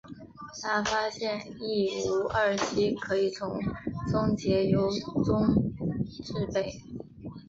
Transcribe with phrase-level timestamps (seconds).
[0.63, 3.61] 他发现异戊二烯可以从
[4.09, 4.89] 松节油
[5.23, 5.71] 中
[6.23, 6.81] 制备。